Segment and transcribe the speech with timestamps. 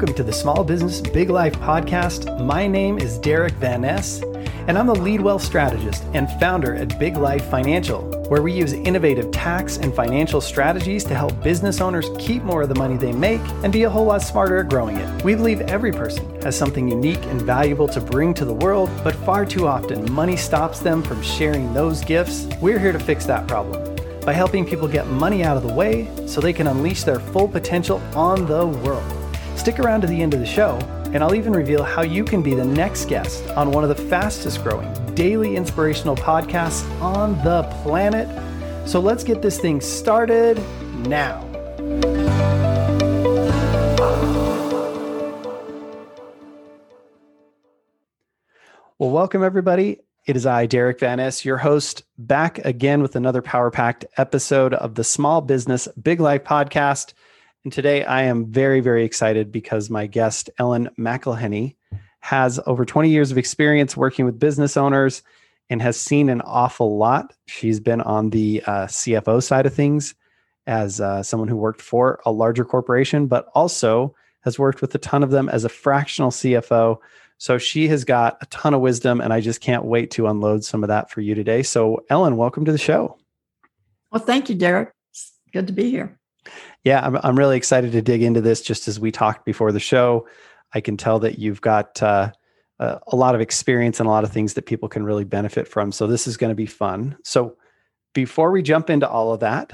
[0.00, 2.42] Welcome to the Small Business Big Life podcast.
[2.42, 4.22] My name is Derek Van Ness,
[4.66, 8.00] and I'm the lead wealth strategist and founder at Big Life Financial,
[8.30, 12.70] where we use innovative tax and financial strategies to help business owners keep more of
[12.70, 15.22] the money they make and be a whole lot smarter at growing it.
[15.22, 19.14] We believe every person has something unique and valuable to bring to the world, but
[19.16, 22.48] far too often money stops them from sharing those gifts.
[22.62, 26.08] We're here to fix that problem by helping people get money out of the way
[26.26, 29.19] so they can unleash their full potential on the world.
[29.60, 30.78] Stick around to the end of the show,
[31.12, 34.02] and I'll even reveal how you can be the next guest on one of the
[34.06, 38.26] fastest growing daily inspirational podcasts on the planet.
[38.88, 40.56] So let's get this thing started
[41.06, 41.44] now.
[48.98, 49.98] Well, welcome everybody.
[50.24, 54.72] It is I, Derek Van Ness, your host, back again with another power packed episode
[54.72, 57.12] of the Small Business Big Life podcast.
[57.64, 61.76] And today I am very, very excited because my guest, Ellen McElhenney,
[62.20, 65.22] has over 20 years of experience working with business owners
[65.68, 67.32] and has seen an awful lot.
[67.46, 70.14] She's been on the uh, CFO side of things
[70.66, 74.98] as uh, someone who worked for a larger corporation, but also has worked with a
[74.98, 76.98] ton of them as a fractional CFO
[77.40, 80.62] so she has got a ton of wisdom, and I just can't wait to unload
[80.62, 81.62] some of that for you today.
[81.62, 83.16] So, Ellen, welcome to the show.
[84.12, 84.92] Well, thank you, Derek.
[85.10, 86.19] It's good to be here.
[86.84, 89.80] Yeah, I'm, I'm really excited to dig into this just as we talked before the
[89.80, 90.26] show.
[90.72, 92.32] I can tell that you've got uh,
[92.78, 95.92] a lot of experience and a lot of things that people can really benefit from.
[95.92, 97.16] So, this is going to be fun.
[97.24, 97.56] So,
[98.14, 99.70] before we jump into all of that,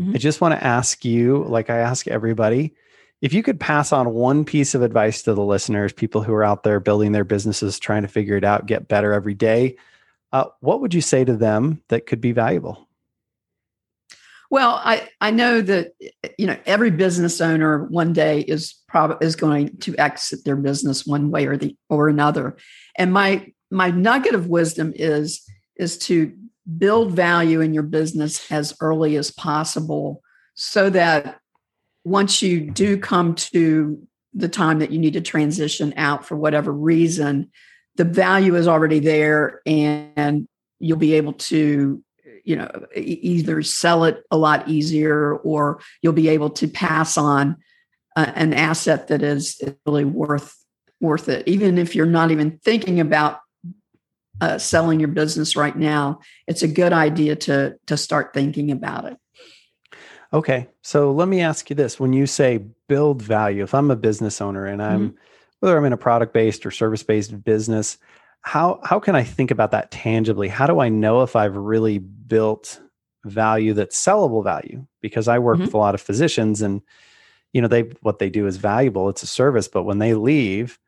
[0.00, 0.14] mm-hmm.
[0.14, 2.74] I just want to ask you, like I ask everybody,
[3.20, 6.44] if you could pass on one piece of advice to the listeners, people who are
[6.44, 9.76] out there building their businesses, trying to figure it out, get better every day,
[10.32, 12.85] uh, what would you say to them that could be valuable?
[14.50, 15.92] Well, I, I know that
[16.38, 21.06] you know every business owner one day is probably is going to exit their business
[21.06, 22.56] one way or the or another.
[22.96, 25.42] And my my nugget of wisdom is
[25.76, 26.32] is to
[26.78, 30.22] build value in your business as early as possible
[30.54, 31.38] so that
[32.04, 36.72] once you do come to the time that you need to transition out for whatever
[36.72, 37.50] reason,
[37.96, 40.46] the value is already there and
[40.78, 42.02] you'll be able to
[42.46, 47.56] you know either sell it a lot easier or you'll be able to pass on
[48.16, 50.56] uh, an asset that is really worth
[51.00, 53.40] worth it even if you're not even thinking about
[54.40, 59.04] uh, selling your business right now it's a good idea to to start thinking about
[59.04, 59.18] it
[60.32, 60.68] Okay.
[60.82, 62.00] So let me ask you this.
[62.00, 62.58] When you say
[62.88, 65.16] build value, if I'm a business owner and I'm mm-hmm.
[65.60, 67.98] whether I'm in a product based or service based business,
[68.46, 70.46] how how can I think about that tangibly?
[70.46, 72.80] How do I know if I've really built
[73.24, 74.86] value that's sellable value?
[75.02, 75.64] Because I work mm-hmm.
[75.64, 76.80] with a lot of physicians and
[77.52, 79.08] you know, they what they do is valuable.
[79.08, 80.78] It's a service, but when they leave,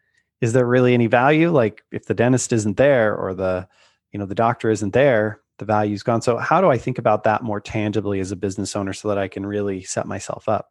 [0.40, 1.50] is there really any value?
[1.50, 3.66] Like if the dentist isn't there or the
[4.12, 6.22] you know the doctor isn't there, the value's gone.
[6.22, 9.18] So how do I think about that more tangibly as a business owner so that
[9.18, 10.70] I can really set myself up?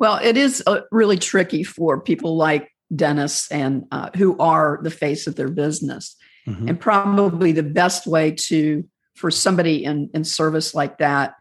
[0.00, 4.90] Well, it is uh, really tricky for people like dentists and uh, who are the
[4.90, 6.16] face of their business.
[6.46, 6.68] Mm-hmm.
[6.68, 8.84] And probably the best way to
[9.14, 11.34] for somebody in, in service like that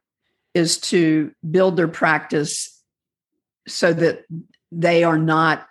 [0.53, 2.83] is to build their practice
[3.67, 4.25] so that
[4.71, 5.65] they are not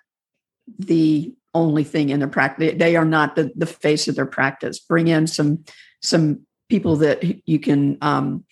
[0.79, 2.75] the only thing in their practice.
[2.77, 4.79] They are not the, the face of their practice.
[4.79, 5.65] Bring in some
[6.01, 8.45] some people that you can um,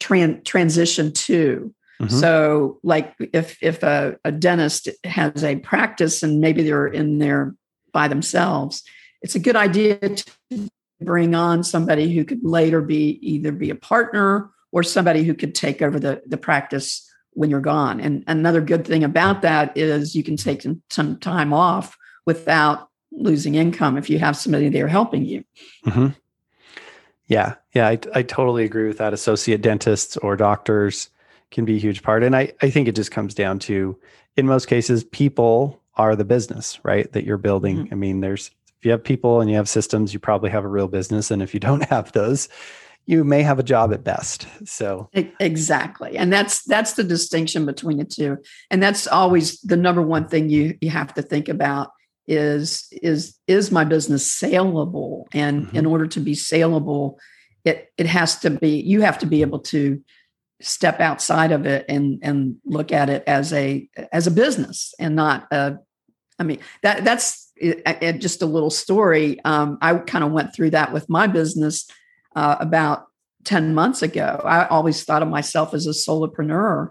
[0.00, 1.74] tran- transition to.
[2.02, 2.18] Mm-hmm.
[2.18, 7.54] So, like if if a, a dentist has a practice and maybe they're in there
[7.92, 8.82] by themselves,
[9.20, 10.24] it's a good idea to
[11.00, 15.54] bring on somebody who could later be either be a partner or somebody who could
[15.54, 18.00] take over the the practice when you're gone.
[18.00, 21.96] And another good thing about that is you can take some time off
[22.26, 25.44] without losing income if you have somebody there helping you.
[25.86, 26.08] Mm-hmm.
[27.26, 29.14] Yeah, yeah, I, I totally agree with that.
[29.14, 31.08] Associate dentists or doctors
[31.52, 32.22] can be a huge part.
[32.22, 33.96] And I, I think it just comes down to,
[34.36, 37.10] in most cases, people are the business, right?
[37.12, 37.84] That you're building.
[37.84, 37.94] Mm-hmm.
[37.94, 40.68] I mean, there's, if you have people and you have systems, you probably have a
[40.68, 41.30] real business.
[41.30, 42.48] And if you don't have those,
[43.06, 44.46] you may have a job at best.
[44.64, 46.16] So exactly.
[46.16, 48.38] And that's, that's the distinction between the two.
[48.70, 51.90] And that's always the number one thing you, you have to think about
[52.28, 55.76] is is is my business saleable and mm-hmm.
[55.76, 57.18] in order to be saleable
[57.64, 60.00] it it has to be you have to be able to
[60.62, 65.16] step outside of it and and look at it as a as a business and
[65.16, 65.76] not a
[66.38, 69.42] i mean that that's it, just a little story.
[69.44, 71.88] Um, i kind of went through that with my business
[72.34, 73.04] uh, about
[73.44, 74.40] 10 months ago.
[74.44, 76.90] I always thought of myself as a solopreneur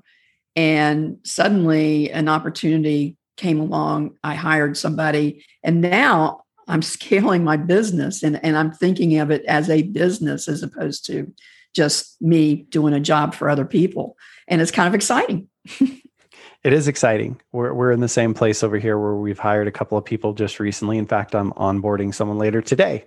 [0.56, 8.24] and suddenly an opportunity came along, I hired somebody, and now I'm scaling my business
[8.24, 11.34] and, and I'm thinking of it as a business as opposed to
[11.74, 14.18] just me doing a job for other people.
[14.48, 15.48] And it's kind of exciting.
[15.80, 17.40] it is exciting.
[17.52, 20.34] We're, we're in the same place over here where we've hired a couple of people
[20.34, 20.98] just recently.
[20.98, 23.06] In fact, I'm onboarding someone later today.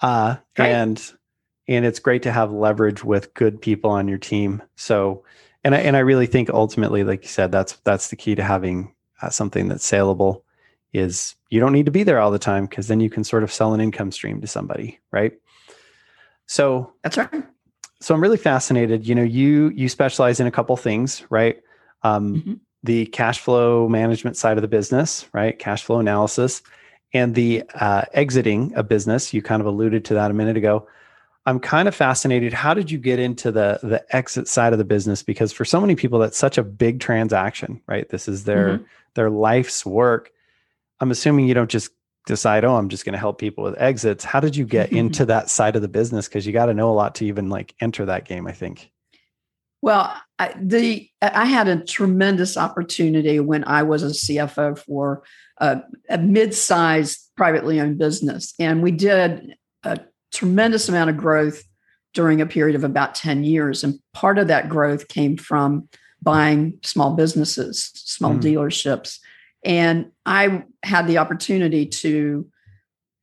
[0.00, 1.12] Uh, and
[1.66, 4.62] and it's great to have leverage with good people on your team.
[4.76, 5.24] So,
[5.64, 8.44] and I, and I really think ultimately, like you said, that's that's the key to
[8.44, 10.44] having uh, something that's saleable.
[10.94, 13.42] Is you don't need to be there all the time because then you can sort
[13.42, 15.32] of sell an income stream to somebody, right?
[16.46, 17.44] So that's right
[18.00, 19.06] so I'm really fascinated.
[19.06, 21.60] You know, you you specialize in a couple things, right?
[22.02, 22.54] Um, mm-hmm.
[22.84, 25.58] The cash flow management side of the business, right?
[25.58, 26.62] Cash flow analysis,
[27.12, 29.34] and the uh, exiting a business.
[29.34, 30.86] You kind of alluded to that a minute ago.
[31.44, 32.52] I'm kind of fascinated.
[32.52, 35.22] How did you get into the the exit side of the business?
[35.22, 38.08] Because for so many people, that's such a big transaction, right?
[38.08, 38.84] This is their mm-hmm.
[39.14, 40.30] their life's work.
[41.00, 41.90] I'm assuming you don't just
[42.28, 44.22] decide, oh, I'm just going to help people with exits.
[44.22, 46.28] How did you get into that side of the business?
[46.28, 48.46] Because you got to know a lot to even like enter that game.
[48.46, 48.90] I think.
[49.80, 55.22] Well, I, the I had a tremendous opportunity when I was a CFO for
[55.58, 59.54] a, a mid-sized privately owned business, and we did
[59.84, 60.00] a
[60.32, 61.62] tremendous amount of growth
[62.14, 63.84] during a period of about 10 years.
[63.84, 65.88] And part of that growth came from
[66.20, 68.40] buying small businesses, small mm.
[68.40, 69.18] dealerships.
[69.68, 72.48] And I had the opportunity to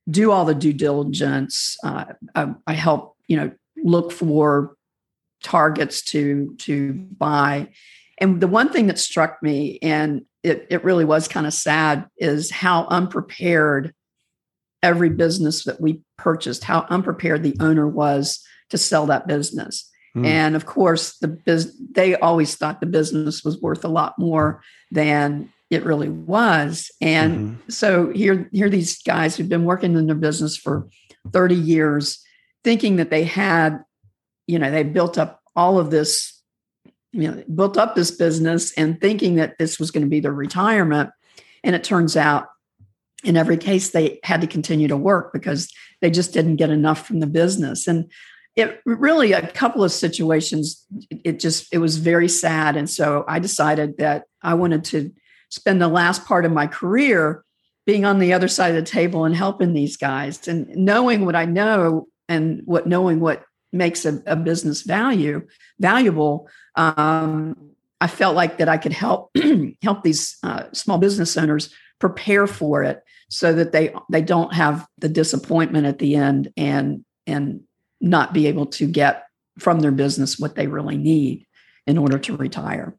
[0.08, 1.76] do all the due diligence.
[1.84, 2.04] Uh,
[2.34, 4.76] I, I help, you know, look for
[5.42, 7.68] targets to to buy.
[8.18, 12.06] And the one thing that struck me, and it, it really was kind of sad,
[12.16, 13.92] is how unprepared
[14.82, 18.40] every business that we purchased, how unprepared the owner was
[18.70, 19.90] to sell that business.
[20.16, 20.26] Mm.
[20.26, 24.62] And of course, the biz- they always thought the business was worth a lot more
[24.90, 26.90] than it really was.
[27.00, 27.70] And mm-hmm.
[27.70, 30.88] so here, here these guys who've been working in their business for
[31.32, 32.22] 30 years,
[32.62, 33.82] thinking that they had,
[34.46, 36.40] you know, they built up all of this,
[37.12, 40.32] you know, built up this business and thinking that this was going to be their
[40.32, 41.10] retirement.
[41.64, 42.46] And it turns out
[43.24, 47.06] in every case they had to continue to work because they just didn't get enough
[47.06, 47.88] from the business.
[47.88, 48.10] And
[48.54, 52.76] it really a couple of situations, it just it was very sad.
[52.76, 55.12] And so I decided that I wanted to
[55.50, 57.44] spend the last part of my career
[57.86, 61.36] being on the other side of the table and helping these guys and knowing what
[61.36, 65.46] I know and what knowing what makes a, a business value
[65.78, 66.48] valuable.
[66.74, 67.56] Um,
[68.00, 69.30] I felt like that I could help
[69.82, 74.86] help these uh, small business owners prepare for it so that they they don't have
[74.98, 77.60] the disappointment at the end and and
[78.00, 79.24] not be able to get
[79.58, 81.46] from their business what they really need
[81.86, 82.94] in order to retire.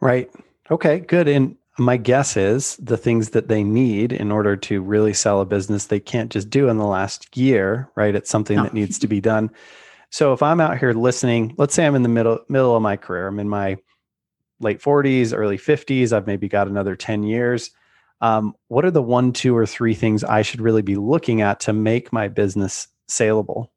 [0.00, 0.30] Right.
[0.70, 1.28] Okay, good.
[1.28, 5.46] And my guess is the things that they need in order to really sell a
[5.46, 8.14] business, they can't just do in the last year, right?
[8.14, 8.62] It's something no.
[8.64, 9.50] that needs to be done.
[10.10, 12.96] So if I'm out here listening, let's say I'm in the middle middle of my
[12.96, 13.76] career, I'm in my
[14.60, 17.70] late 40s, early 50s, I've maybe got another 10 years.
[18.22, 21.60] Um, what are the one, two, or three things I should really be looking at
[21.60, 23.70] to make my business saleable?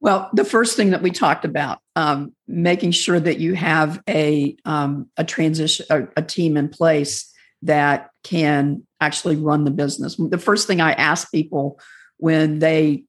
[0.00, 4.56] Well, the first thing that we talked about, um, making sure that you have a
[4.64, 10.16] um, a transition a, a, team in place that can actually run the business.
[10.16, 11.80] The first thing I ask people
[12.18, 13.04] when they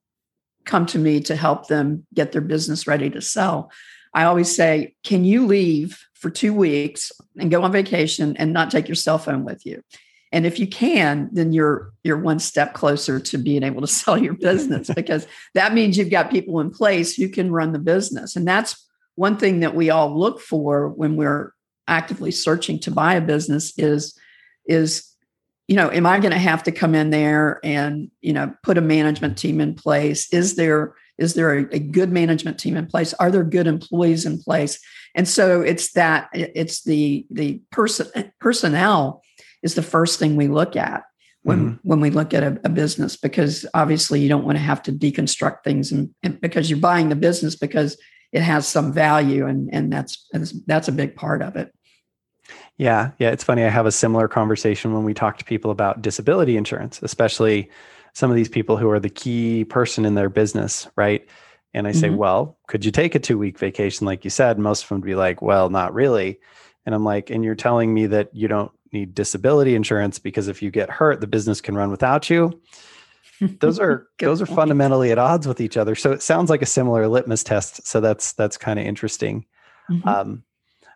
[0.66, 3.72] come to me to help them get their business ready to sell,
[4.16, 8.72] I always say, "Can you leave for two weeks and go on vacation and not
[8.72, 9.84] take your cell phone with you?"
[10.32, 14.18] And if you can then you're you're one step closer to being able to sell
[14.18, 18.36] your business because that means you've got people in place who can run the business.
[18.36, 21.52] And that's one thing that we all look for when we're
[21.88, 24.18] actively searching to buy a business is
[24.66, 25.06] is
[25.68, 28.78] you know am i going to have to come in there and you know put
[28.78, 30.32] a management team in place?
[30.34, 33.14] Is there is there a, a good management team in place?
[33.16, 34.80] Are there good employees in place?
[35.16, 39.22] And so it's that it's the the person personnel
[39.64, 41.04] is the first thing we look at
[41.44, 41.88] when mm-hmm.
[41.88, 44.92] when we look at a, a, business because obviously you don't want to have to
[44.92, 47.98] deconstruct things and, and, because you're buying the business because
[48.32, 50.28] it has some value and and that's
[50.66, 51.74] that's a big part of it
[52.78, 56.02] yeah yeah it's funny i have a similar conversation when we talk to people about
[56.02, 57.70] disability insurance especially
[58.14, 61.28] some of these people who are the key person in their business right
[61.74, 62.18] and i say mm-hmm.
[62.18, 65.06] well could you take a two week vacation like you said most of them would
[65.06, 66.40] be like well not really
[66.86, 70.62] and i'm like and you're telling me that you don't need disability insurance because if
[70.62, 72.60] you get hurt, the business can run without you.
[73.60, 75.96] Those are those are fundamentally at odds with each other.
[75.96, 77.86] So it sounds like a similar litmus test.
[77.88, 79.46] So that's that's kind of interesting.
[79.90, 80.08] Mm-hmm.
[80.08, 80.44] Um,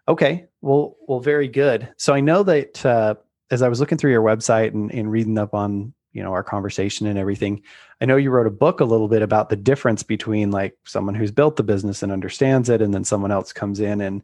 [0.07, 1.89] okay, well, well, very good.
[1.97, 3.15] So I know that uh,
[3.51, 6.43] as I was looking through your website and, and reading up on you know our
[6.43, 7.61] conversation and everything,
[8.01, 11.15] I know you wrote a book a little bit about the difference between like someone
[11.15, 14.21] who's built the business and understands it, and then someone else comes in and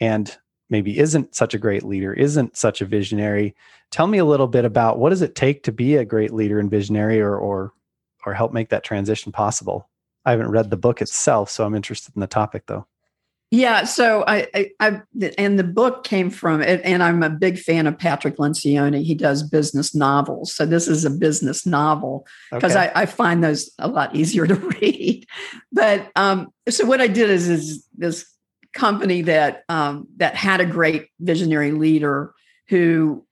[0.00, 0.36] and
[0.70, 3.54] maybe isn't such a great leader, isn't such a visionary.
[3.90, 6.58] Tell me a little bit about what does it take to be a great leader
[6.58, 7.72] and visionary, or or
[8.26, 9.88] or help make that transition possible.
[10.24, 12.86] I haven't read the book itself, so I'm interested in the topic though.
[13.50, 15.02] Yeah, so I, I, I,
[15.38, 19.04] and the book came from it, and I'm a big fan of Patrick Lencioni.
[19.04, 22.90] He does business novels, so this is a business novel because okay.
[22.92, 25.24] I, I, find those a lot easier to read.
[25.70, 28.26] But um, so what I did is, is this
[28.74, 32.34] company that um, that had a great visionary leader
[32.68, 33.24] who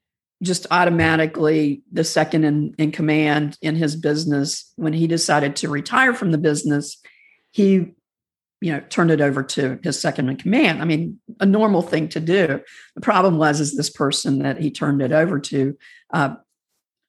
[0.42, 6.14] just automatically the second in, in command in his business when he decided to retire
[6.14, 6.98] from the business
[7.50, 7.94] he
[8.60, 12.08] you know turned it over to his second in command i mean a normal thing
[12.08, 12.60] to do
[12.94, 15.76] the problem was is this person that he turned it over to
[16.12, 16.34] uh,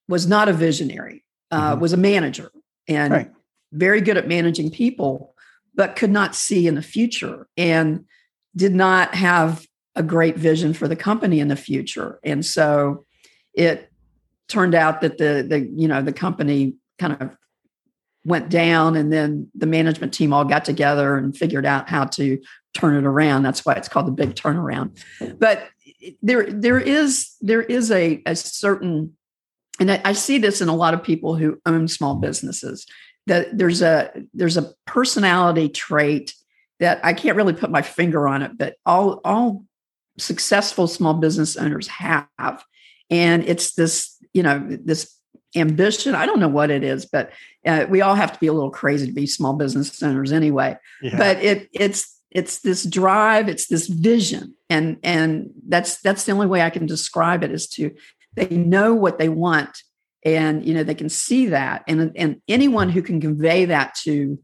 [0.07, 1.81] was not a visionary uh, mm-hmm.
[1.81, 2.51] was a manager
[2.87, 3.31] and right.
[3.71, 5.33] very good at managing people
[5.75, 8.05] but could not see in the future and
[8.55, 12.19] did not have a great vision for the company in the future.
[12.23, 13.05] And so
[13.53, 13.91] it
[14.47, 17.35] turned out that the the you know the company kind of
[18.25, 22.39] went down and then the management team all got together and figured out how to
[22.73, 23.43] turn it around.
[23.43, 24.97] That's why it's called the big turnaround.
[25.37, 25.67] But
[26.21, 29.15] there there is there is a, a certain
[29.79, 32.85] and I, I see this in a lot of people who own small businesses
[33.27, 36.33] that there's a there's a personality trait
[36.83, 39.63] that I can't really put my finger on it, but all all
[40.17, 42.63] successful small business owners have.
[43.09, 45.17] And it's this, you know, this
[45.55, 46.13] ambition.
[46.13, 47.31] I don't know what it is, but
[47.65, 50.77] uh, we all have to be a little crazy to be small business owners anyway.
[51.01, 51.17] Yeah.
[51.17, 56.47] But it it's it's this drive, it's this vision, and and that's that's the only
[56.47, 57.91] way I can describe it is to
[58.33, 59.83] they know what they want,
[60.25, 64.37] and you know they can see that, and and anyone who can convey that to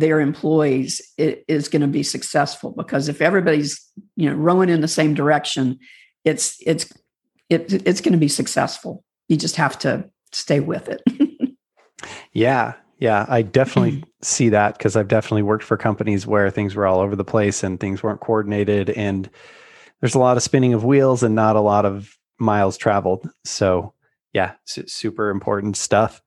[0.00, 3.80] their employees is going to be successful because if everybody's
[4.16, 5.78] you know rowing in the same direction,
[6.24, 6.90] it's it's
[7.50, 9.04] it, it's going to be successful.
[9.28, 11.02] You just have to stay with it.
[12.32, 12.74] yeah.
[12.98, 13.26] Yeah.
[13.28, 17.16] I definitely see that because I've definitely worked for companies where things were all over
[17.16, 18.90] the place and things weren't coordinated.
[18.90, 19.28] And
[20.00, 23.28] there's a lot of spinning of wheels and not a lot of miles traveled.
[23.44, 23.94] So,
[24.32, 26.22] yeah, super important stuff.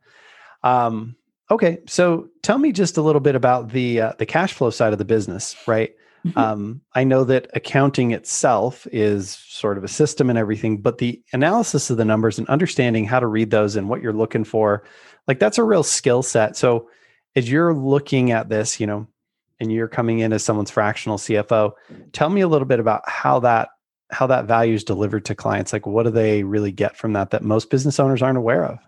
[0.63, 1.15] Um,
[1.53, 1.79] okay.
[1.87, 4.99] So tell me just a little bit about the, uh, the cash flow side of
[4.99, 5.91] the business, right?
[6.25, 6.39] Mm-hmm.
[6.39, 11.21] Um, I know that accounting itself is sort of a system and everything, but the
[11.33, 14.83] analysis of the numbers and understanding how to read those and what you're looking for,
[15.27, 16.55] like that's a real skill set.
[16.55, 16.89] So
[17.35, 19.07] as you're looking at this, you know,
[19.59, 21.73] and you're coming in as someone's fractional CFO,
[22.13, 23.69] tell me a little bit about how that
[24.11, 25.73] how that value is delivered to clients.
[25.73, 28.79] Like, what do they really get from that that most business owners aren't aware of?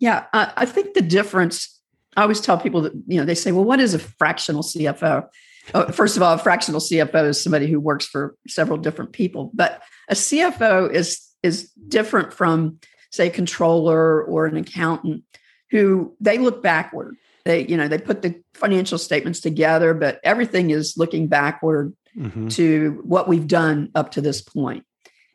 [0.00, 1.78] Yeah, I think the difference.
[2.16, 5.28] I always tell people that you know they say, "Well, what is a fractional CFO?"
[5.74, 9.50] oh, first of all, a fractional CFO is somebody who works for several different people,
[9.54, 12.78] but a CFO is is different from
[13.10, 15.24] say a controller or an accountant
[15.70, 17.16] who they look backward.
[17.44, 22.48] They you know they put the financial statements together, but everything is looking backward mm-hmm.
[22.48, 24.84] to what we've done up to this point.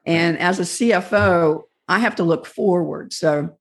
[0.05, 3.13] And as a CFO, I have to look forward.
[3.13, 3.57] So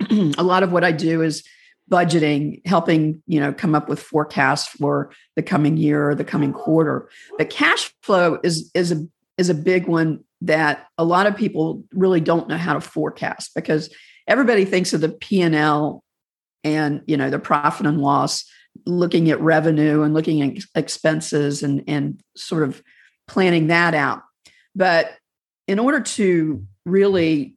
[0.38, 1.44] a lot of what I do is
[1.90, 6.52] budgeting, helping, you know, come up with forecasts for the coming year or the coming
[6.52, 7.08] quarter.
[7.38, 9.06] But cash flow is is a
[9.38, 13.52] is a big one that a lot of people really don't know how to forecast
[13.54, 13.90] because
[14.26, 16.02] everybody thinks of the P&L
[16.64, 18.44] and, you know, the profit and loss,
[18.86, 22.82] looking at revenue and looking at expenses and and sort of
[23.28, 24.22] planning that out.
[24.74, 25.16] But
[25.66, 27.55] in order to really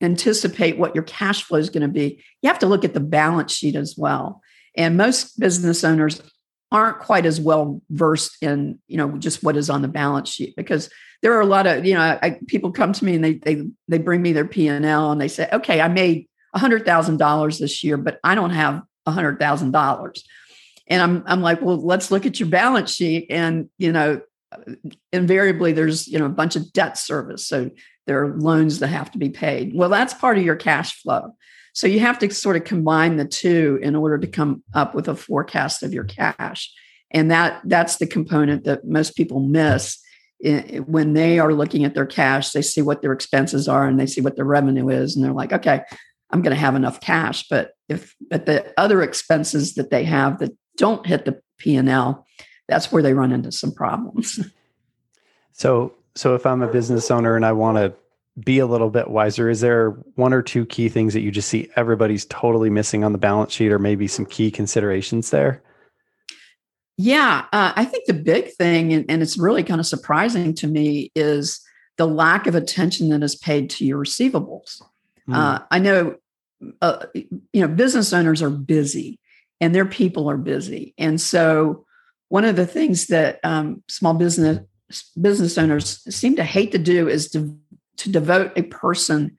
[0.00, 3.00] anticipate what your cash flow is going to be, you have to look at the
[3.00, 4.40] balance sheet as well.
[4.76, 6.22] And most business owners
[6.72, 10.54] aren't quite as well versed in, you know, just what is on the balance sheet
[10.56, 10.88] because
[11.22, 13.66] there are a lot of, you know, I, people come to me and they they
[13.88, 17.18] they bring me their P and L and they say, okay, I made hundred thousand
[17.18, 20.24] dollars this year, but I don't have hundred thousand dollars.
[20.86, 23.26] And I'm I'm like, well, let's look at your balance sheet.
[23.30, 24.20] And you know,
[25.12, 27.46] invariably there's you know a bunch of debt service.
[27.46, 27.70] So
[28.10, 29.72] there are loans that have to be paid.
[29.72, 31.30] Well, that's part of your cash flow.
[31.74, 35.06] So you have to sort of combine the two in order to come up with
[35.06, 36.72] a forecast of your cash.
[37.12, 40.02] And that that's the component that most people miss
[40.86, 42.50] when they are looking at their cash.
[42.50, 45.32] They see what their expenses are and they see what their revenue is, and they're
[45.32, 45.82] like, okay,
[46.30, 47.46] I'm going to have enough cash.
[47.48, 51.88] But if but the other expenses that they have that don't hit the P and
[51.88, 52.26] L,
[52.66, 54.40] that's where they run into some problems.
[55.52, 57.94] So so if I'm a business owner and I want to
[58.38, 61.48] be a little bit wiser, is there one or two key things that you just
[61.48, 65.62] see everybody's totally missing on the balance sheet, or maybe some key considerations there?
[66.96, 70.66] Yeah, uh, I think the big thing, and, and it's really kind of surprising to
[70.66, 71.60] me, is
[71.96, 74.82] the lack of attention that is paid to your receivables.
[75.28, 75.34] Mm.
[75.34, 76.16] Uh, I know,
[76.80, 79.18] uh, you know, business owners are busy,
[79.60, 81.84] and their people are busy, and so
[82.28, 84.60] one of the things that um, small business
[85.20, 87.58] business owners seem to hate to do is to,
[88.00, 89.36] to devote a person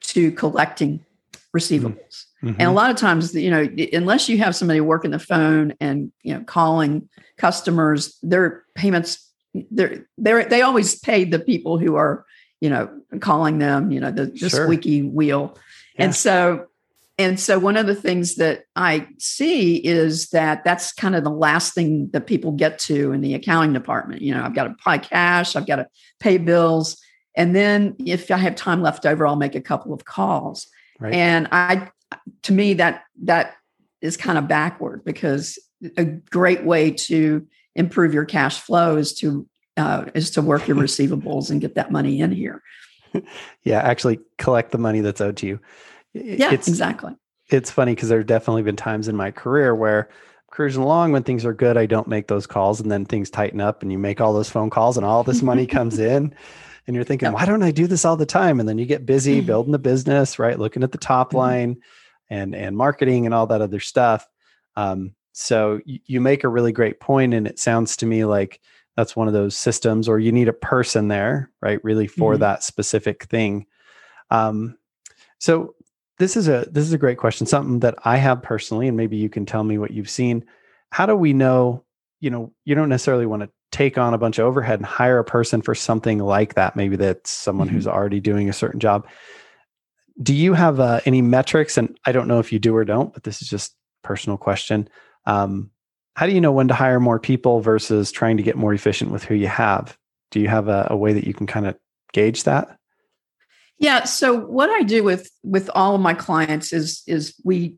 [0.00, 1.04] to collecting
[1.56, 2.26] receivables.
[2.42, 2.60] Mm-hmm.
[2.60, 6.12] And a lot of times, you know, unless you have somebody working the phone and
[6.22, 7.08] you know calling
[7.38, 9.30] customers, their payments
[9.70, 12.26] they're they they always pay the people who are
[12.60, 14.64] you know calling them, you know, the, the sure.
[14.64, 15.56] squeaky wheel.
[15.96, 16.06] Yeah.
[16.06, 16.66] And so
[17.16, 21.30] and so one of the things that I see is that that's kind of the
[21.30, 24.22] last thing that people get to in the accounting department.
[24.22, 25.86] You know, I've got to pay cash, I've got to
[26.18, 27.00] pay bills,
[27.34, 30.66] and then if I have time left over, I'll make a couple of calls.
[31.00, 31.14] Right.
[31.14, 31.90] And I,
[32.42, 33.54] to me, that that
[34.00, 35.58] is kind of backward because
[35.96, 40.76] a great way to improve your cash flow is to uh, is to work your
[40.80, 42.62] receivables and get that money in here.
[43.64, 45.60] yeah, actually collect the money that's owed to you.
[46.12, 47.14] Yeah, it's, exactly.
[47.50, 50.08] It's funny because there's definitely been times in my career where
[50.50, 53.60] cruising along when things are good, I don't make those calls, and then things tighten
[53.60, 56.32] up, and you make all those phone calls, and all this money comes in,
[56.86, 57.34] and you're thinking, yep.
[57.34, 58.60] why don't I do this all the time?
[58.60, 59.46] And then you get busy mm-hmm.
[59.46, 60.58] building the business, right?
[60.58, 61.38] Looking at the top mm-hmm.
[61.38, 61.76] line,
[62.30, 64.26] and and marketing and all that other stuff.
[64.76, 68.60] Um, so you, you make a really great point, and it sounds to me like
[68.96, 71.82] that's one of those systems, or you need a person there, right?
[71.84, 72.40] Really for mm-hmm.
[72.40, 73.66] that specific thing.
[74.30, 74.78] Um,
[75.38, 75.74] so
[76.18, 79.16] this is a this is a great question something that i have personally and maybe
[79.16, 80.44] you can tell me what you've seen
[80.90, 81.84] how do we know
[82.20, 85.18] you know you don't necessarily want to take on a bunch of overhead and hire
[85.18, 87.76] a person for something like that maybe that's someone mm-hmm.
[87.76, 89.06] who's already doing a certain job
[90.22, 93.12] do you have uh, any metrics and i don't know if you do or don't
[93.12, 94.88] but this is just personal question
[95.26, 95.70] um,
[96.14, 99.10] how do you know when to hire more people versus trying to get more efficient
[99.10, 99.98] with who you have
[100.30, 101.76] do you have a, a way that you can kind of
[102.12, 102.78] gauge that
[103.78, 104.04] yeah.
[104.04, 107.74] So what I do with with all of my clients is is we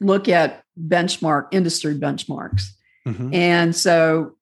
[0.00, 2.64] look at benchmark industry benchmarks,
[3.06, 3.32] mm-hmm.
[3.32, 4.35] and so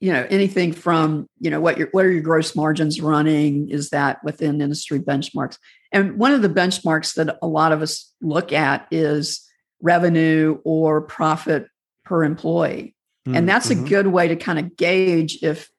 [0.00, 3.90] you know anything from you know what your what are your gross margins running is
[3.90, 5.58] that within industry benchmarks
[5.92, 9.46] and one of the benchmarks that a lot of us look at is
[9.82, 11.66] revenue or profit
[12.04, 12.94] per employee
[13.26, 13.36] mm-hmm.
[13.36, 13.86] and that's a mm-hmm.
[13.86, 15.70] good way to kind of gauge if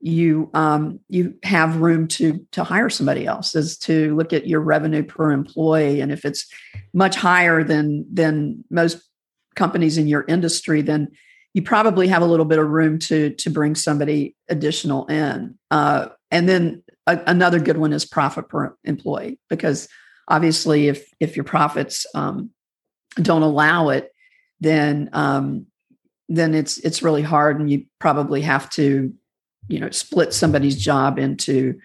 [0.00, 4.60] you um, you have room to to hire somebody else is to look at your
[4.60, 6.46] revenue per employee and if it's
[6.92, 9.02] much higher than than most
[9.56, 11.08] companies in your industry then
[11.54, 16.08] you probably have a little bit of room to to bring somebody additional in uh,
[16.30, 19.88] and then a, another good one is profit per employee because
[20.28, 22.50] obviously if if your profits um,
[23.16, 24.12] don't allow it
[24.60, 25.66] then um,
[26.28, 29.12] then it's it's really hard and you probably have to
[29.68, 31.78] you know split somebody's job into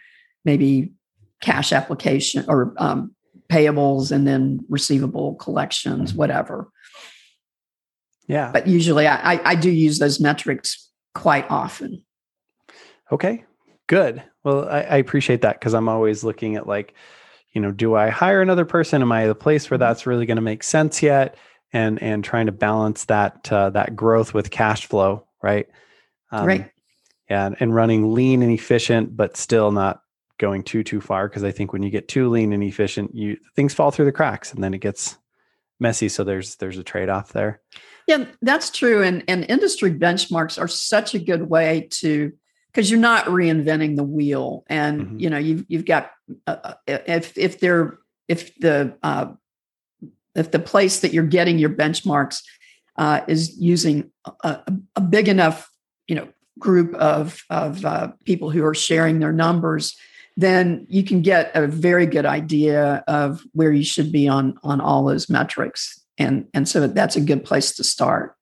[0.46, 0.92] maybe
[1.42, 3.14] cash application or um,
[3.50, 6.20] payables and then receivable collections mm-hmm.
[6.20, 6.70] whatever
[8.28, 8.52] yeah.
[8.52, 12.04] But usually I, I do use those metrics quite often.
[13.12, 13.46] Okay
[13.88, 14.24] good.
[14.44, 16.94] Well i, I appreciate that because i'm always looking at like
[17.52, 19.02] you know do i hire another person?
[19.02, 19.84] Am i the place where mm-hmm.
[19.84, 21.38] that's really going to make sense yet?
[21.72, 25.68] And and trying to balance that uh, that growth with cash flow right?
[26.32, 26.72] Um, right.
[27.30, 30.02] and and running lean and efficient, but still not
[30.40, 31.28] going too too far.
[31.28, 34.12] Because I think when you get too lean and efficient, you things fall through the
[34.12, 35.18] cracks, and then it gets
[35.80, 36.10] messy.
[36.10, 37.62] So there's there's a trade off there.
[38.08, 39.04] Yeah, that's true.
[39.04, 42.32] And and industry benchmarks are such a good way to
[42.68, 45.20] because you're not reinventing the wheel, and mm-hmm.
[45.20, 46.12] you know you've you've got
[46.48, 49.28] uh, uh if if they're if the uh,
[50.36, 52.42] if the place that you're getting your benchmarks
[52.98, 54.12] uh, is using
[54.44, 54.60] a,
[54.96, 55.70] a, big enough
[56.08, 56.28] you know
[56.60, 59.96] group of, of uh, people who are sharing their numbers,
[60.36, 64.82] then you can get a very good idea of where you should be on, on
[64.82, 66.02] all those metrics.
[66.18, 68.36] And, and so that's a good place to start.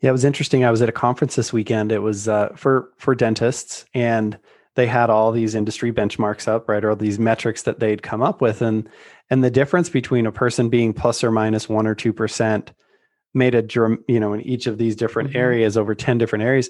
[0.00, 0.64] Yeah, it was interesting.
[0.64, 1.90] I was at a conference this weekend.
[1.90, 4.38] It was uh, for for dentists, and
[4.74, 8.42] they had all these industry benchmarks up, right, or these metrics that they'd come up
[8.42, 8.88] with, and
[9.30, 12.72] and the difference between a person being plus or minus one or two percent
[13.32, 13.64] made a
[14.06, 15.38] you know in each of these different mm-hmm.
[15.38, 16.68] areas over ten different areas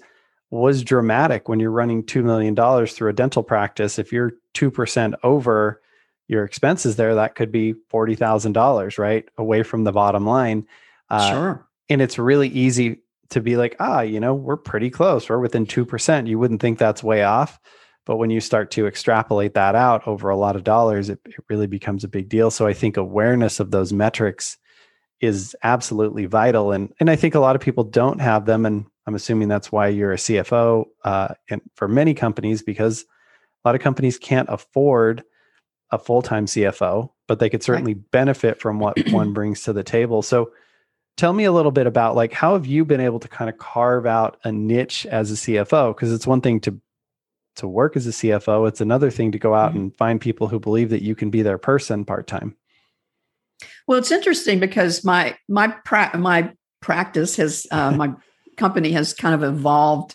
[0.50, 2.54] was dramatic when you're running $2 million
[2.86, 3.98] through a dental practice.
[3.98, 5.82] If you're 2% over
[6.28, 9.28] your expenses there, that could be $40,000, right?
[9.38, 10.66] Away from the bottom line.
[11.10, 11.66] Uh, sure.
[11.88, 15.28] And it's really easy to be like, ah, you know, we're pretty close.
[15.28, 16.28] We're within 2%.
[16.28, 17.60] You wouldn't think that's way off.
[18.04, 21.34] But when you start to extrapolate that out over a lot of dollars, it, it
[21.48, 22.52] really becomes a big deal.
[22.52, 24.58] So I think awareness of those metrics
[25.20, 26.70] is absolutely vital.
[26.70, 28.64] And, and I think a lot of people don't have them.
[28.64, 33.02] And I'm assuming that's why you're a CFO uh, and for many companies, because
[33.64, 35.22] a lot of companies can't afford
[35.90, 38.10] a full-time CFO, but they could certainly right.
[38.10, 40.22] benefit from what one brings to the table.
[40.22, 40.50] So
[41.16, 43.58] tell me a little bit about like how have you been able to kind of
[43.58, 46.80] carve out a niche as a CFO because it's one thing to
[47.56, 49.78] to work as a CFO, it's another thing to go out mm-hmm.
[49.78, 52.54] and find people who believe that you can be their person part-time.
[53.86, 58.12] Well, it's interesting because my my pra- my practice has uh, my
[58.56, 60.14] company has kind of evolved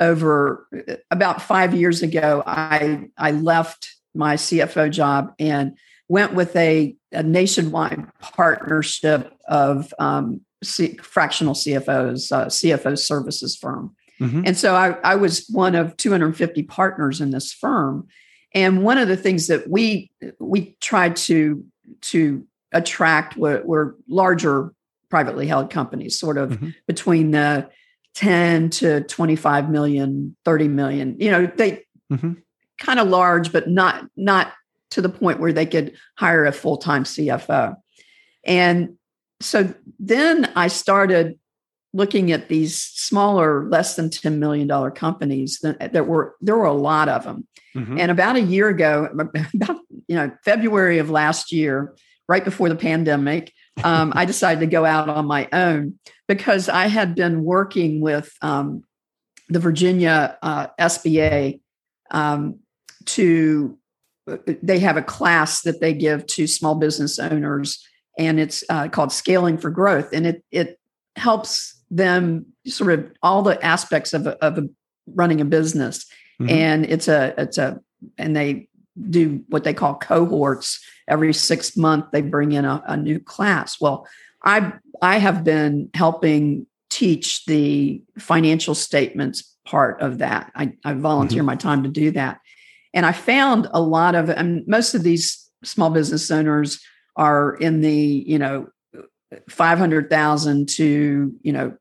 [0.00, 5.76] over uh, about 5 years ago I I left my CFO job and
[6.08, 13.96] went with a, a nationwide partnership of um, C- fractional CFOs, uh, CFO services firm.
[14.20, 14.42] Mm-hmm.
[14.46, 18.06] And so I, I was one of 250 partners in this firm.
[18.54, 21.64] And one of the things that we we tried to
[22.02, 24.74] to attract were, were larger
[25.12, 26.70] privately held companies, sort of mm-hmm.
[26.86, 27.68] between the
[28.14, 31.16] 10 to 25 million, 30 million.
[31.20, 32.32] You know, they mm-hmm
[32.82, 34.52] kind of large, but not not
[34.90, 37.76] to the point where they could hire a full time CFO.
[38.44, 38.96] And
[39.40, 41.38] so then I started
[41.94, 46.72] looking at these smaller, less than $10 million companies that, that were, there were a
[46.72, 47.46] lot of them.
[47.76, 47.98] Mm-hmm.
[47.98, 49.08] And about a year ago,
[49.54, 51.94] about, you know, February of last year,
[52.28, 53.52] right before the pandemic,
[53.84, 58.32] um, I decided to go out on my own because I had been working with
[58.42, 58.84] um,
[59.48, 61.60] the Virginia uh, SBA
[62.10, 62.60] um,
[63.06, 63.78] to
[64.62, 67.84] they have a class that they give to small business owners
[68.18, 70.78] and it's uh, called scaling for growth and it it
[71.16, 74.68] helps them sort of all the aspects of, of a,
[75.06, 76.06] running a business
[76.40, 76.50] mm-hmm.
[76.50, 77.80] and it's a it's a
[78.16, 78.68] and they
[79.08, 83.80] do what they call cohorts every six month, they bring in a, a new class
[83.80, 84.06] well
[84.44, 91.38] i i have been helping teach the financial statements part of that i, I volunteer
[91.38, 91.46] mm-hmm.
[91.46, 92.40] my time to do that
[92.94, 96.80] and I found a lot of, mean, most of these small business owners
[97.16, 98.68] are in the, you know,
[99.48, 101.76] 500,000 to, you know,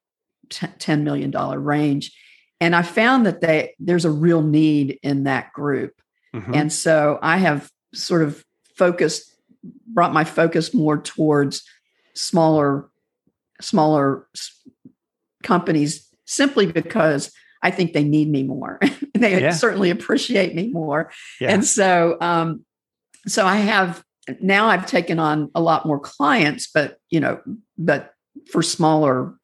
[0.50, 2.17] $10 million range.
[2.60, 6.01] And I found that they, there's a real need in that group.
[6.36, 6.54] Mm-hmm.
[6.54, 8.44] And so I have sort of
[8.76, 9.36] focused,
[9.88, 11.63] brought my focus more towards
[12.13, 12.89] smaller,
[13.60, 14.28] smaller
[15.44, 18.80] companies simply because I think they need me more.
[19.13, 19.52] they yeah.
[19.52, 21.12] certainly appreciate me more.
[21.39, 21.52] Yeah.
[21.52, 22.65] And so, um,
[23.28, 24.04] so I have
[24.39, 27.41] now I've taken on a lot more clients, but you know,
[27.78, 28.13] but
[28.52, 29.36] for smaller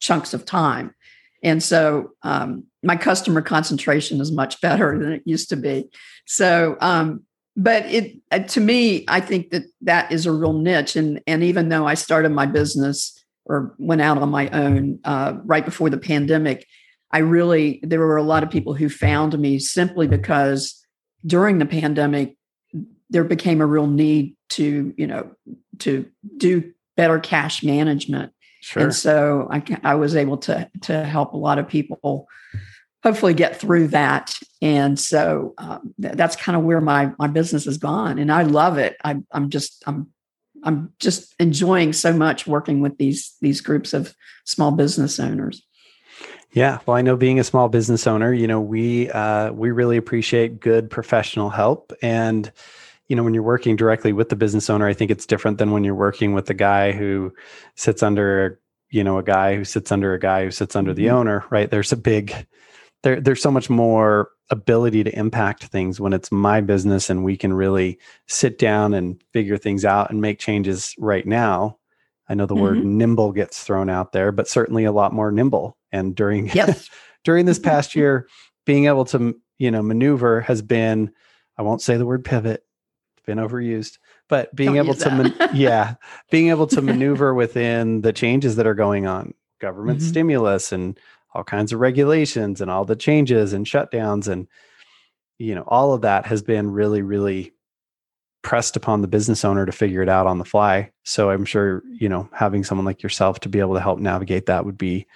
[0.00, 0.94] chunks of time.
[1.42, 5.88] And so um, my customer concentration is much better than it used to be.
[6.26, 7.22] So, um,
[7.56, 10.94] but it uh, to me, I think that that is a real niche.
[10.94, 15.34] And and even though I started my business or went out on my own uh,
[15.44, 16.66] right before the pandemic,
[17.10, 20.84] I really, there were a lot of people who found me simply because
[21.26, 22.36] during the pandemic,
[23.10, 25.30] there became a real need to, you know,
[25.78, 28.32] to do better cash management.
[28.68, 28.82] Sure.
[28.82, 32.28] And so I, I was able to, to help a lot of people
[33.02, 34.38] hopefully get through that.
[34.60, 38.18] And so um, th- that's kind of where my, my business has gone.
[38.18, 38.98] And I love it.
[39.02, 40.08] I, I'm just, I'm,
[40.64, 45.62] I'm just enjoying so much working with these, these groups of small business owners.
[46.52, 49.96] Yeah, well, I know being a small business owner, you know, we uh, we really
[49.96, 52.50] appreciate good professional help, and
[53.08, 55.72] you know, when you're working directly with the business owner, I think it's different than
[55.72, 57.32] when you're working with the guy who
[57.74, 61.06] sits under, you know, a guy who sits under a guy who sits under the
[61.06, 61.16] mm-hmm.
[61.16, 61.70] owner, right?
[61.70, 62.46] There's a big,
[63.02, 67.36] there, there's so much more ability to impact things when it's my business and we
[67.36, 71.78] can really sit down and figure things out and make changes right now.
[72.28, 72.62] I know the mm-hmm.
[72.62, 76.90] word nimble gets thrown out there, but certainly a lot more nimble and during yes.
[77.24, 78.28] during this past year,
[78.66, 81.10] being able to you know maneuver has been
[81.56, 82.62] I won't say the word pivot,
[83.28, 85.94] been overused, but being Don't able to man- yeah,
[86.30, 90.08] being able to maneuver within the changes that are going on, government mm-hmm.
[90.08, 90.98] stimulus and
[91.32, 94.48] all kinds of regulations and all the changes and shutdowns and
[95.38, 97.52] you know all of that has been really really
[98.42, 101.82] pressed upon the business owner to figure it out on the fly so i'm sure
[101.90, 105.06] you know having someone like yourself to be able to help navigate that would be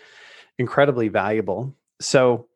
[0.59, 1.75] incredibly valuable.
[2.01, 2.49] So,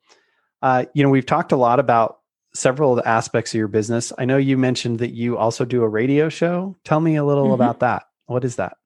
[0.61, 2.19] uh, you know, we've talked a lot about
[2.53, 4.11] several of the aspects of your business.
[4.17, 6.75] I know you mentioned that you also do a radio show.
[6.83, 7.53] Tell me a little mm-hmm.
[7.53, 8.03] about that.
[8.25, 8.77] What is that?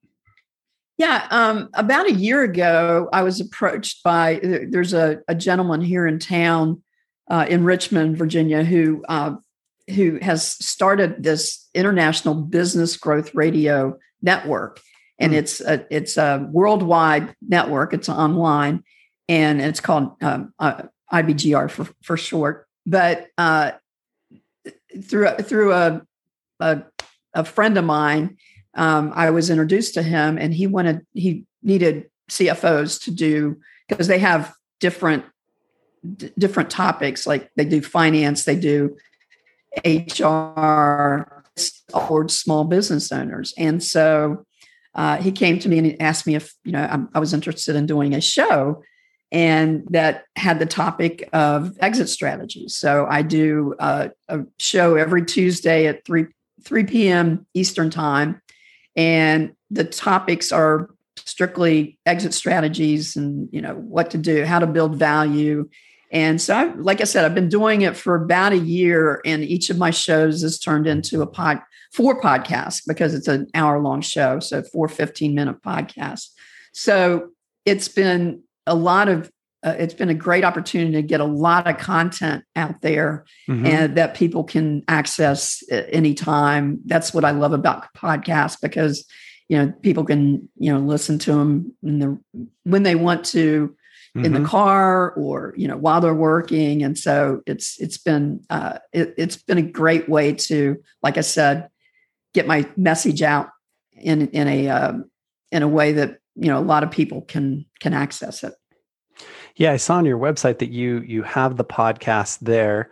[0.98, 6.06] Yeah, um, about a year ago, I was approached by there's a, a gentleman here
[6.06, 6.82] in town
[7.30, 9.36] uh, in Richmond, Virginia, who uh,
[9.90, 14.80] who has started this international business growth radio network,
[15.18, 15.36] and mm.
[15.36, 17.94] it's a it's a worldwide network.
[17.94, 18.84] It's online,
[19.28, 22.68] and it's called um, uh, IBGR for for short.
[22.86, 23.72] But uh,
[25.02, 26.02] through through a,
[26.60, 26.82] a,
[27.34, 28.36] a friend of mine,
[28.74, 34.08] um, I was introduced to him, and he wanted he needed CFOs to do because
[34.08, 35.24] they have different
[36.16, 37.26] d- different topics.
[37.26, 38.96] Like they do finance, they do
[39.84, 41.44] HR,
[41.90, 44.44] towards small business owners, and so
[44.94, 47.76] uh, he came to me and asked me if you know I, I was interested
[47.76, 48.82] in doing a show
[49.32, 52.76] and that had the topic of exit strategies.
[52.76, 56.26] So I do a, a show every Tuesday at 3
[56.62, 57.46] 3 p.m.
[57.54, 58.40] Eastern time,
[58.94, 64.66] and the topics are strictly exit strategies and you know what to do, how to
[64.66, 65.68] build value.
[66.12, 69.42] And so, I, like I said, I've been doing it for about a year, and
[69.42, 71.62] each of my shows has turned into a pod,
[71.94, 74.38] four podcasts because it's an hour long show.
[74.40, 76.28] So, four 15 minute podcasts.
[76.74, 77.30] So,
[77.64, 79.30] it's been a lot of
[79.64, 83.64] uh, it's been a great opportunity to get a lot of content out there mm-hmm.
[83.64, 89.06] and that people can access anytime that's what i love about podcasts because
[89.48, 92.18] you know people can you know listen to them in the,
[92.64, 93.68] when they want to
[94.16, 94.24] mm-hmm.
[94.24, 94.48] in the mm-hmm.
[94.48, 99.36] car or you know while they're working and so it's it's been uh, it, it's
[99.36, 101.68] been a great way to like i said
[102.34, 103.50] get my message out
[103.94, 104.94] in in a uh,
[105.50, 108.54] in a way that you know a lot of people can can access it
[109.56, 112.90] yeah, I saw on your website that you you have the podcast there.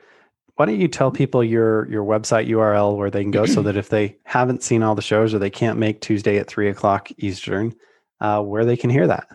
[0.56, 3.78] Why don't you tell people your your website URL where they can go so that
[3.78, 7.08] if they haven't seen all the shows or they can't make Tuesday at three o'clock
[7.16, 7.74] Eastern,
[8.20, 9.26] uh, where they can hear that?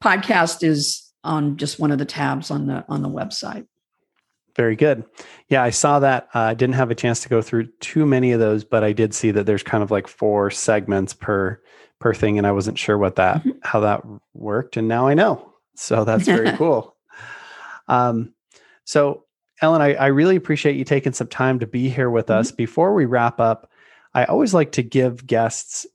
[0.03, 3.67] podcast is on just one of the tabs on the on the website.
[4.55, 5.03] Very good.
[5.49, 6.29] Yeah, I saw that.
[6.35, 8.93] Uh, I didn't have a chance to go through too many of those, but I
[8.93, 11.59] did see that there's kind of like four segments per
[11.99, 13.51] per thing, and I wasn't sure what that mm-hmm.
[13.63, 15.53] how that worked, and now I know.
[15.75, 16.95] So that's very cool.
[17.87, 18.33] Um,
[18.85, 19.25] so
[19.61, 22.39] Ellen, I, I, really appreciate you taking some time to be here with mm-hmm.
[22.39, 22.51] us.
[22.51, 23.69] Before we wrap up,
[24.13, 25.85] I always like to give guests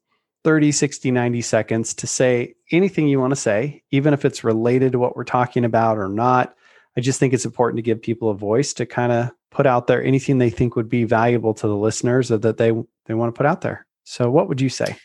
[0.48, 4.92] 30, 60, 90 seconds to say anything you want to say, even if it's related
[4.92, 6.56] to what we're talking about or not.
[6.96, 9.88] I just think it's important to give people a voice to kind of put out
[9.88, 12.72] there anything they think would be valuable to the listeners or that they
[13.04, 13.86] they want to put out there.
[14.04, 14.96] So what would you say?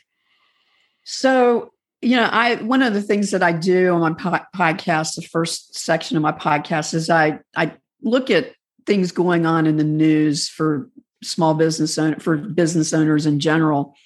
[1.04, 5.16] So, you know, I one of the things that I do on my po- podcast,
[5.16, 8.54] the first section of my podcast is I I look at
[8.86, 10.90] things going on in the news for
[11.22, 13.98] small business owner, for business owners in general.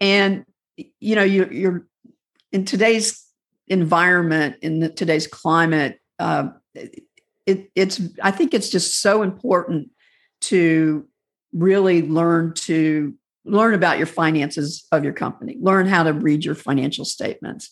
[0.00, 0.45] And
[0.76, 1.86] you know, you, you're
[2.52, 3.24] in today's
[3.68, 6.48] environment, in the, today's climate, uh,
[7.46, 9.90] it, it's i think it's just so important
[10.40, 11.06] to
[11.52, 16.54] really learn to learn about your finances of your company learn how to read your
[16.54, 17.70] financial statements.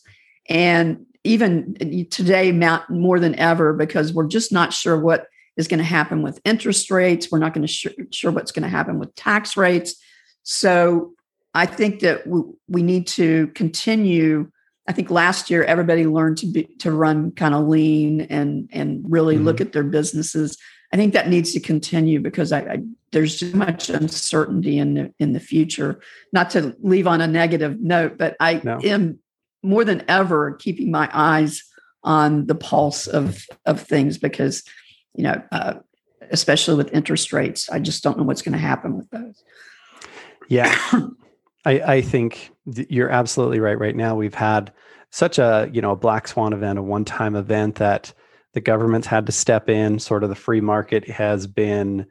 [0.48, 1.74] And even
[2.10, 2.52] today
[2.88, 6.90] more than ever because we're just not sure what is going to happen with interest
[6.90, 9.96] rates we're not going to sure, sure what's going to happen with tax rates.
[10.42, 11.14] So
[11.54, 14.50] i think that we, we need to continue
[14.86, 19.04] I think last year everybody learned to be to run kind of lean and and
[19.08, 19.44] really mm-hmm.
[19.44, 20.58] look at their businesses.
[20.92, 22.78] I think that needs to continue because I, I,
[23.10, 26.00] there's too much uncertainty in the in the future.
[26.32, 28.78] Not to leave on a negative note, but I no.
[28.84, 29.18] am
[29.62, 31.62] more than ever keeping my eyes
[32.02, 34.62] on the pulse of of things because
[35.14, 35.74] you know, uh,
[36.30, 39.42] especially with interest rates, I just don't know what's going to happen with those.
[40.48, 40.76] Yeah,
[41.64, 43.78] I, I think you're absolutely right.
[43.78, 44.72] Right now, we've had
[45.10, 48.12] such a you know a black swan event, a one-time event that
[48.52, 49.98] the government's had to step in.
[49.98, 52.06] Sort of the free market has been,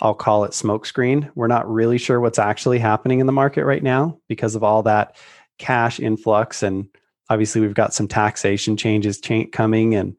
[0.00, 1.30] I'll call it smokescreen.
[1.34, 4.82] We're not really sure what's actually happening in the market right now because of all
[4.84, 5.16] that
[5.58, 6.88] cash influx, and
[7.30, 10.16] obviously we've got some taxation changes cha- coming and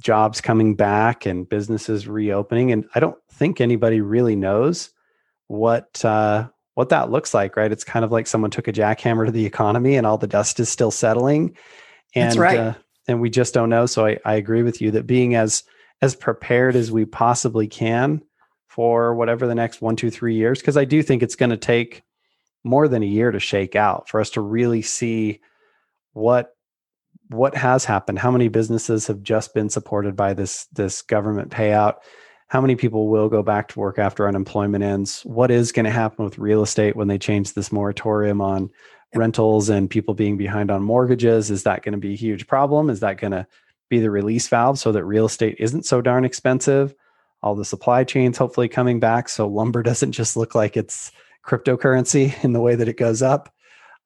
[0.00, 2.72] jobs coming back and businesses reopening.
[2.72, 4.90] And I don't think anybody really knows
[5.48, 7.72] what uh, what that looks like, right?
[7.72, 10.60] It's kind of like someone took a jackhammer to the economy and all the dust
[10.60, 11.56] is still settling.
[12.14, 12.56] And, That's right.
[12.56, 12.74] Uh,
[13.08, 13.86] and we just don't know.
[13.86, 15.64] So I, I agree with you that being as
[16.02, 18.22] as prepared as we possibly can
[18.68, 21.56] for whatever the next one, two, three years, because I do think it's going to
[21.56, 22.04] take
[22.62, 25.40] more than a year to shake out for us to really see
[26.12, 26.54] what
[27.26, 31.96] what has happened how many businesses have just been supported by this this government payout
[32.48, 35.22] how many people will go back to work after unemployment ends?
[35.22, 38.70] What is going to happen with real estate when they change this moratorium on
[39.14, 41.50] rentals and people being behind on mortgages?
[41.50, 42.88] Is that going to be a huge problem?
[42.88, 43.46] Is that going to
[43.90, 46.94] be the release valve so that real estate isn't so darn expensive?
[47.42, 51.12] All the supply chains hopefully coming back so lumber doesn't just look like it's
[51.46, 53.52] cryptocurrency in the way that it goes up.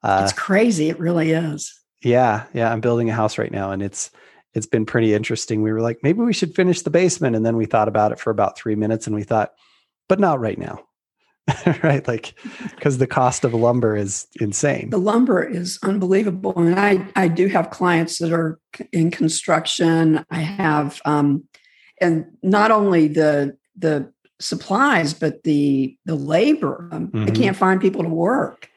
[0.01, 0.89] Uh, it's crazy.
[0.89, 1.79] It really is.
[2.01, 2.71] Yeah, yeah.
[2.71, 4.11] I'm building a house right now, and it's
[4.53, 5.61] it's been pretty interesting.
[5.61, 8.19] We were like, maybe we should finish the basement, and then we thought about it
[8.19, 9.53] for about three minutes, and we thought,
[10.07, 10.83] but not right now.
[11.83, 12.07] right?
[12.07, 12.35] Like
[12.75, 14.89] because the cost of lumber is insane.
[14.89, 18.59] The lumber is unbelievable and i i do have clients that are
[18.93, 20.25] in construction.
[20.31, 21.43] I have um
[21.99, 26.87] and not only the the supplies but the the labor.
[26.91, 27.27] Um, mm-hmm.
[27.27, 28.69] i can't find people to work.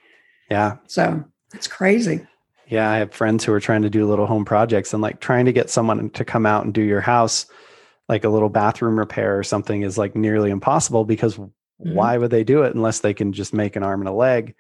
[0.51, 0.79] Yeah.
[0.89, 2.27] So it's crazy
[2.67, 5.45] yeah i have friends who are trying to do little home projects and like trying
[5.45, 7.47] to get someone to come out and do your house
[8.09, 11.39] like a little bathroom repair or something is like nearly impossible because
[11.83, 11.95] Mm-hmm.
[11.95, 14.55] Why would they do it unless they can just make an arm and a leg?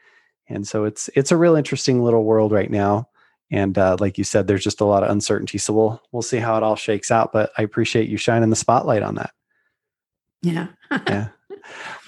[0.48, 3.08] And so it's it's a real interesting little world right now.
[3.50, 5.58] And uh, like you said, there's just a lot of uncertainty.
[5.58, 7.32] So we'll we'll see how it all shakes out.
[7.32, 9.30] But I appreciate you shining the spotlight on that.
[10.42, 10.68] Yeah.
[10.90, 11.28] yeah.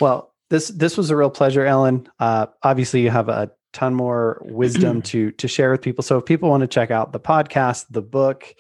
[0.01, 2.09] Well, this this was a real pleasure, Ellen.
[2.21, 6.03] Uh, obviously, you have a ton more wisdom to to share with people.
[6.03, 8.55] So if people want to check out the podcast, the book,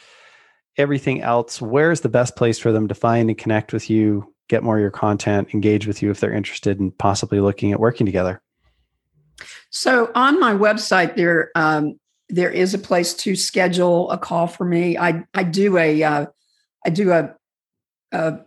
[0.76, 4.32] everything else, where's the best place for them to find and connect with you?
[4.48, 7.80] get more of your content, engage with you if they're interested in possibly looking at
[7.80, 8.40] working together?
[9.70, 14.64] So on my website, there um, there is a place to schedule a call for
[14.64, 14.98] me.
[14.98, 16.26] I I do a uh,
[16.84, 17.34] I do a,
[18.12, 18.40] a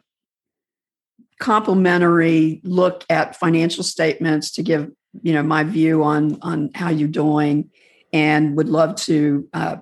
[1.39, 7.07] complimentary look at financial statements to give you know my view on on how you're
[7.07, 7.69] doing,
[8.13, 9.77] and would love to uh,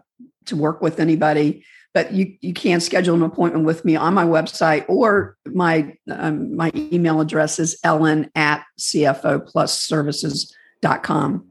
[0.45, 1.63] to work with anybody
[1.93, 6.55] but you you can schedule an appointment with me on my website or my um,
[6.55, 11.45] my email address is ellen at cfo plus cfoplusservices.com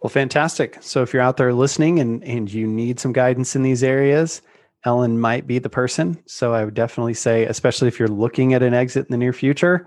[0.00, 0.76] well fantastic.
[0.80, 4.42] So if you're out there listening and and you need some guidance in these areas
[4.84, 6.22] ellen might be the person.
[6.26, 9.32] So i would definitely say especially if you're looking at an exit in the near
[9.32, 9.86] future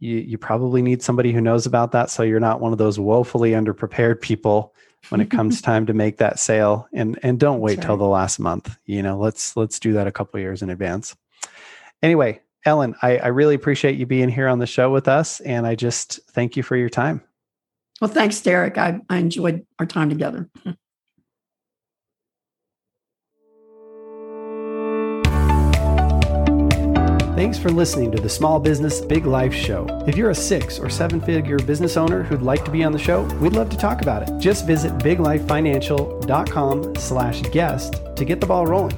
[0.00, 2.98] you you probably need somebody who knows about that so you're not one of those
[2.98, 4.74] woefully underprepared people
[5.10, 6.88] when it comes time to make that sale.
[6.92, 7.86] And and don't wait right.
[7.86, 11.16] till the last month you know let's let's do that a couple years in advance.
[12.02, 15.66] Anyway ellen I, I really appreciate you being here on the show with us and
[15.66, 17.22] i just thank you for your time.
[18.00, 18.78] Well thanks derek.
[18.78, 20.48] I, I enjoyed our time together
[27.40, 29.86] Thanks for listening to the Small Business Big Life Show.
[30.06, 32.98] If you're a six or seven figure business owner who'd like to be on the
[32.98, 34.38] show, we'd love to talk about it.
[34.38, 38.92] Just visit biglifefinancial.com slash guest to get the ball rolling.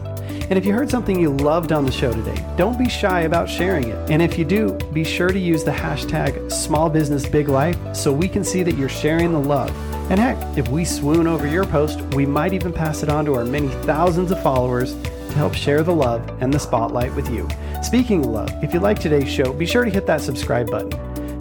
[0.51, 3.49] And if you heard something you loved on the show today, don't be shy about
[3.49, 4.11] sharing it.
[4.11, 8.13] And if you do, be sure to use the hashtag Small Business Big Life so
[8.13, 9.71] we can see that you're sharing the love.
[10.11, 13.37] And heck, if we swoon over your post, we might even pass it on to
[13.37, 14.97] our many thousands of followers
[15.33, 17.49] to help share the love and the spotlight with you.
[17.83, 20.93] Speaking of love, if you like today's show, be sure to hit that subscribe button.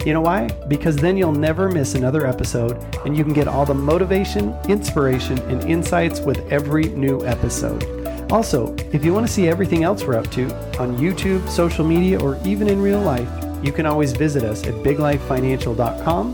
[0.06, 0.48] You know why?
[0.66, 5.38] Because then you'll never miss another episode and you can get all the motivation, inspiration,
[5.42, 7.84] and insights with every new episode.
[8.32, 10.46] Also, if you want to see everything else we're up to
[10.80, 13.28] on YouTube, social media, or even in real life,
[13.62, 16.32] you can always visit us at biglifefinancial.com.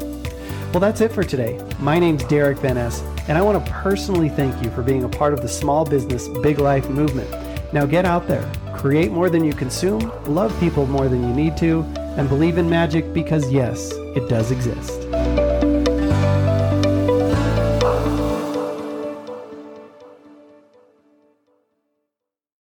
[0.72, 1.60] Well, that's it for today.
[1.80, 5.08] My name's Derek Van Ness, and I want to personally thank you for being a
[5.08, 7.28] part of the small business big life movement.
[7.70, 11.56] Now get out there, create more than you consume, love people more than you need
[11.58, 11.82] to,
[12.16, 15.07] and believe in magic because, yes, it does exist.